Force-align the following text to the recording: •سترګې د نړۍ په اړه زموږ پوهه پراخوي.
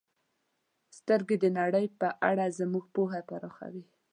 •سترګې 0.97 1.35
د 1.39 1.45
نړۍ 1.59 1.85
په 1.99 2.07
اړه 2.29 2.45
زموږ 2.59 2.85
پوهه 2.95 3.19
پراخوي. 3.29 3.83